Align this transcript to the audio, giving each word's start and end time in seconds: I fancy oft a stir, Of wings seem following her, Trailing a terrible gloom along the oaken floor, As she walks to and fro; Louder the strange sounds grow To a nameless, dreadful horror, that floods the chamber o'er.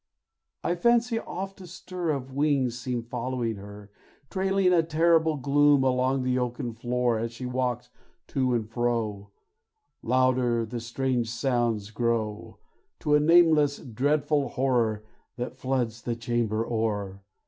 I 0.63 0.73
fancy 0.73 1.19
oft 1.19 1.61
a 1.61 1.67
stir, 1.67 2.09
Of 2.09 2.31
wings 2.33 2.75
seem 2.79 3.03
following 3.03 3.57
her, 3.57 3.91
Trailing 4.31 4.73
a 4.73 4.81
terrible 4.81 5.37
gloom 5.37 5.83
along 5.83 6.23
the 6.23 6.39
oaken 6.39 6.73
floor, 6.73 7.19
As 7.19 7.31
she 7.31 7.45
walks 7.45 7.91
to 8.29 8.55
and 8.55 8.67
fro; 8.67 9.29
Louder 10.01 10.65
the 10.65 10.79
strange 10.79 11.29
sounds 11.29 11.91
grow 11.91 12.57
To 13.01 13.13
a 13.13 13.19
nameless, 13.19 13.77
dreadful 13.77 14.49
horror, 14.49 15.03
that 15.35 15.59
floods 15.59 16.01
the 16.01 16.15
chamber 16.15 16.65
o'er. 16.65 17.21